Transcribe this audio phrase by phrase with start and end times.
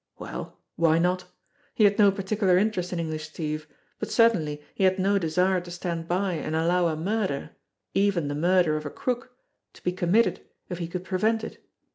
[0.17, 1.25] Well, why not?
[1.75, 3.67] He had no particular interest in English Steve,
[3.99, 7.51] but certainly he had no desire to stand by and allow a murder,
[7.93, 9.37] even the murder of a crook,
[9.73, 11.63] to be committed if he could prevent it.